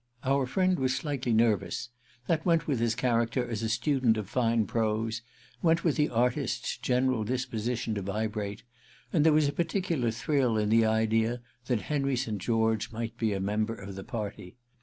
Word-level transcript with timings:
Our 0.23 0.47
friend 0.47 0.79
was 0.79 0.95
slightly 0.95 1.31
nervous; 1.31 1.89
that 2.25 2.43
went 2.43 2.65
with 2.65 2.79
his 2.79 2.95
character 2.95 3.47
as 3.47 3.61
a 3.61 3.69
student 3.69 4.17
of 4.17 4.27
fine 4.27 4.65
prose, 4.65 5.21
went 5.61 5.83
with 5.83 5.95
the 5.95 6.09
artist's 6.09 6.75
general 6.79 7.23
disposition 7.23 7.93
to 7.93 8.01
vibrate; 8.01 8.63
and 9.13 9.23
there 9.23 9.31
was 9.31 9.47
a 9.47 9.53
particular 9.53 10.09
thrill 10.09 10.57
in 10.57 10.69
the 10.69 10.85
idea 10.85 11.41
that 11.67 11.81
Henry 11.83 12.15
St. 12.15 12.39
George 12.39 12.91
might 12.91 13.15
be 13.15 13.31
a 13.31 13.39
member 13.39 13.75
of 13.75 13.93
the 13.93 14.03
party. 14.03 14.55